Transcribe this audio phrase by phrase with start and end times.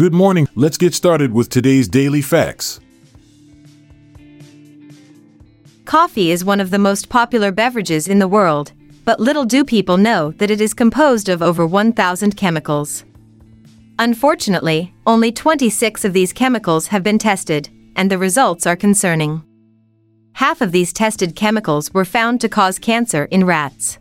[0.00, 0.48] Good morning.
[0.54, 2.80] Let's get started with today's daily facts.
[5.84, 8.72] Coffee is one of the most popular beverages in the world,
[9.04, 13.04] but little do people know that it is composed of over 1,000 chemicals.
[13.98, 19.42] Unfortunately, only 26 of these chemicals have been tested, and the results are concerning.
[20.32, 23.98] Half of these tested chemicals were found to cause cancer in rats.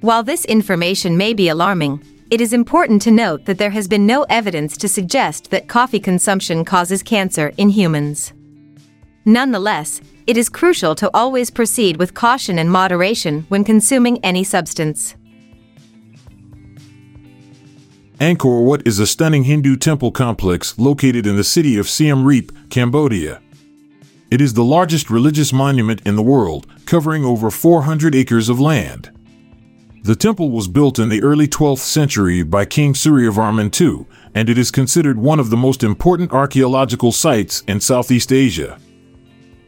[0.00, 4.06] While this information may be alarming, it is important to note that there has been
[4.06, 8.32] no evidence to suggest that coffee consumption causes cancer in humans.
[9.26, 15.14] Nonetheless, it is crucial to always proceed with caution and moderation when consuming any substance.
[18.18, 22.50] Angkor Wat is a stunning Hindu temple complex located in the city of Siem Reap,
[22.70, 23.42] Cambodia.
[24.30, 29.10] It is the largest religious monument in the world, covering over 400 acres of land.
[30.04, 34.58] The temple was built in the early 12th century by King Suryavarman II, and it
[34.58, 38.80] is considered one of the most important archaeological sites in Southeast Asia.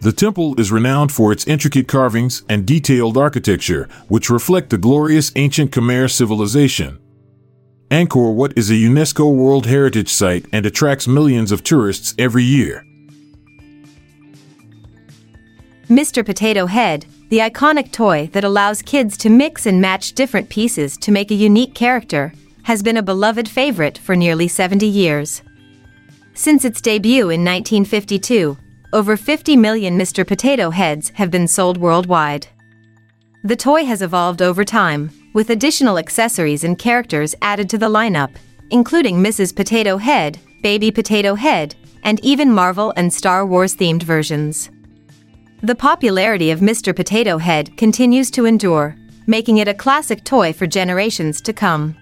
[0.00, 5.30] The temple is renowned for its intricate carvings and detailed architecture, which reflect the glorious
[5.36, 6.98] ancient Khmer civilization.
[7.92, 12.84] Angkor Wat is a UNESCO World Heritage Site and attracts millions of tourists every year.
[15.88, 16.26] Mr.
[16.26, 21.12] Potato Head, the iconic toy that allows kids to mix and match different pieces to
[21.12, 22.32] make a unique character,
[22.64, 25.42] has been a beloved favorite for nearly 70 years.
[26.34, 28.56] Since its debut in 1952,
[28.92, 30.26] over 50 million Mr.
[30.26, 32.46] Potato Heads have been sold worldwide.
[33.42, 38.34] The toy has evolved over time, with additional accessories and characters added to the lineup,
[38.70, 39.54] including Mrs.
[39.54, 44.70] Potato Head, Baby Potato Head, and even Marvel and Star Wars themed versions.
[45.64, 46.94] The popularity of Mr.
[46.94, 51.96] Potato Head continues to endure, making it a classic toy for generations to come.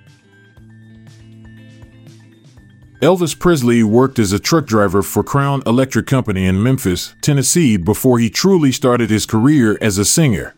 [3.00, 8.18] Elvis Presley worked as a truck driver for Crown Electric Company in Memphis, Tennessee before
[8.18, 10.56] he truly started his career as a singer.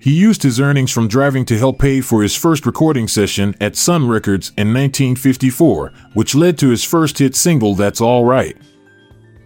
[0.00, 3.76] He used his earnings from driving to help pay for his first recording session at
[3.76, 8.56] Sun Records in 1954, which led to his first hit single That's All Right.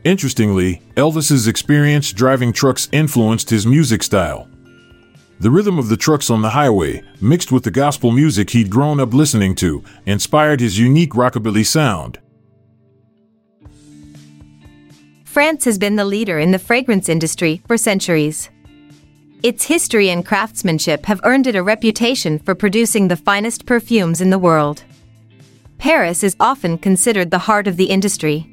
[0.05, 4.49] Interestingly, Elvis's experience driving trucks influenced his music style.
[5.41, 8.99] The rhythm of the trucks on the highway, mixed with the gospel music he'd grown
[9.01, 12.19] up listening to, inspired his unique rockabilly sound.
[15.25, 18.51] France has been the leader in the fragrance industry for centuries.
[19.43, 24.31] Its history and craftsmanship have earned it a reputation for producing the finest perfumes in
[24.31, 24.83] the world.
[25.79, 28.47] Paris is often considered the heart of the industry.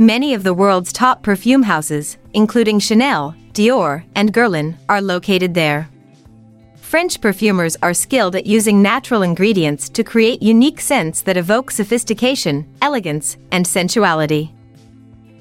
[0.00, 5.90] Many of the world's top perfume houses, including Chanel, Dior, and Guerlain, are located there.
[6.76, 12.66] French perfumers are skilled at using natural ingredients to create unique scents that evoke sophistication,
[12.80, 14.54] elegance, and sensuality.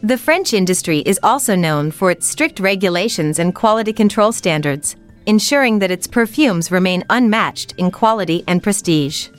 [0.03, 5.80] The French industry is also known for its strict regulations and quality control standards, ensuring
[5.80, 9.30] that its perfumes remain unmatched in quality and prestige.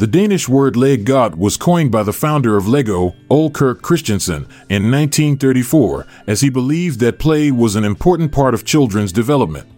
[0.00, 4.46] The Danish word leg godt was coined by the founder of Lego, Ole Kirk Christensen,
[4.70, 9.68] in 1934, as he believed that play was an important part of children's development.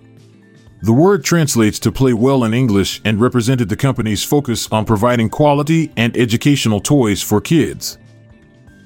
[0.82, 5.28] The word translates to play well in English and represented the company's focus on providing
[5.28, 7.99] quality and educational toys for kids.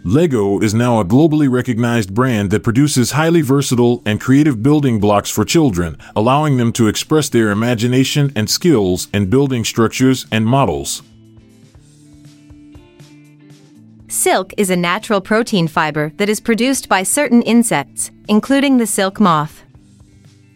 [0.05, 5.31] Lego is now a globally recognized brand that produces highly versatile and creative building blocks
[5.31, 11.03] for children, allowing them to express their imagination and skills in building structures and models.
[14.09, 19.19] Silk is a natural protein fiber that is produced by certain insects, including the silk
[19.19, 19.65] moth.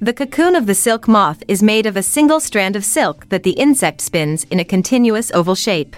[0.01, 3.43] The cocoon of the silk moth is made of a single strand of silk that
[3.43, 5.97] the insect spins in a continuous oval shape.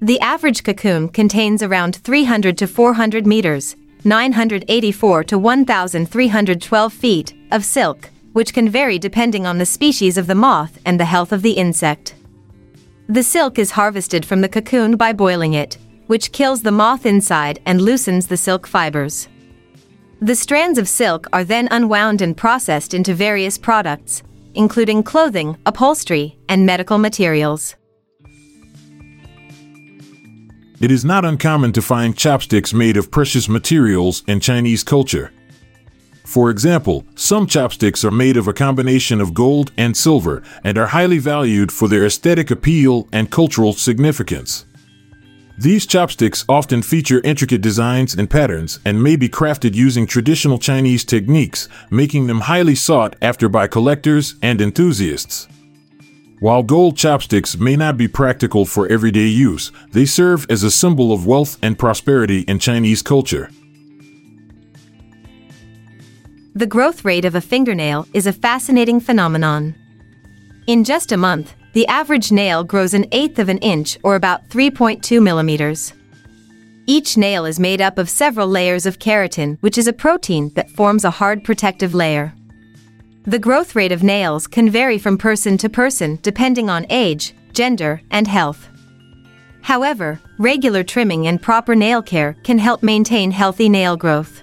[0.00, 8.08] The average cocoon contains around 300 to 400 meters, 984 to 1,312 feet, of silk,
[8.32, 11.52] which can vary depending on the species of the moth and the health of the
[11.52, 12.14] insect.
[13.08, 15.76] The silk is harvested from the cocoon by boiling it,
[16.06, 19.28] which kills the moth inside and loosens the silk fibers.
[20.20, 24.22] The strands of silk are then unwound and processed into various products,
[24.54, 27.76] including clothing, upholstery, and medical materials.
[30.80, 35.32] It is not uncommon to find chopsticks made of precious materials in Chinese culture.
[36.24, 40.88] For example, some chopsticks are made of a combination of gold and silver and are
[40.88, 44.66] highly valued for their aesthetic appeal and cultural significance.
[45.58, 51.02] These chopsticks often feature intricate designs and patterns and may be crafted using traditional Chinese
[51.02, 55.48] techniques, making them highly sought after by collectors and enthusiasts.
[56.40, 61.10] While gold chopsticks may not be practical for everyday use, they serve as a symbol
[61.10, 63.48] of wealth and prosperity in Chinese culture.
[66.54, 69.74] The growth rate of a fingernail is a fascinating phenomenon.
[70.66, 74.48] In just a month, the average nail grows an eighth of an inch or about
[74.48, 75.92] 3.2 millimeters.
[76.86, 80.70] Each nail is made up of several layers of keratin, which is a protein that
[80.70, 82.32] forms a hard protective layer.
[83.24, 88.00] The growth rate of nails can vary from person to person depending on age, gender,
[88.10, 88.70] and health.
[89.60, 94.40] However, regular trimming and proper nail care can help maintain healthy nail growth.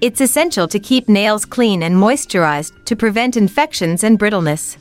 [0.00, 4.78] It's essential to keep nails clean and moisturized to prevent infections and brittleness.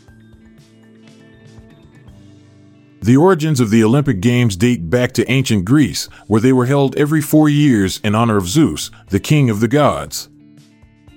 [3.10, 6.96] The origins of the Olympic Games date back to ancient Greece, where they were held
[6.96, 10.30] every four years in honor of Zeus, the king of the gods.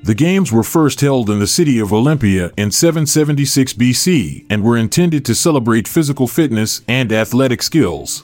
[0.03, 4.79] The Games were first held in the city of Olympia in 776 BC and were
[4.79, 8.23] intended to celebrate physical fitness and athletic skills.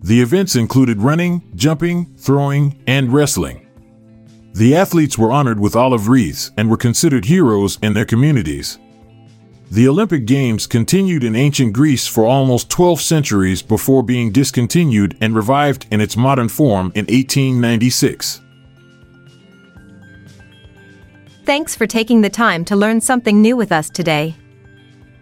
[0.00, 3.66] The events included running, jumping, throwing, and wrestling.
[4.54, 8.78] The athletes were honored with olive wreaths and were considered heroes in their communities.
[9.70, 15.36] The Olympic Games continued in ancient Greece for almost 12 centuries before being discontinued and
[15.36, 18.40] revived in its modern form in 1896.
[21.44, 24.34] Thanks for taking the time to learn something new with us today.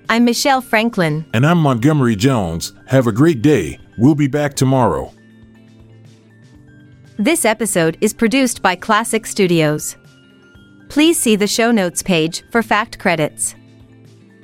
[0.09, 1.27] I'm Michelle Franklin.
[1.35, 2.73] And I'm Montgomery Jones.
[2.87, 3.81] Have a great day.
[3.99, 5.13] We'll be back tomorrow.
[7.19, 9.97] This episode is produced by Klassic Studios.
[10.89, 13.57] Please see the show notes page for fact credits.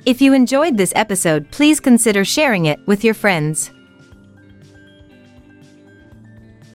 [0.05, 3.71] If you enjoyed this episode, please consider sharing it with your friends.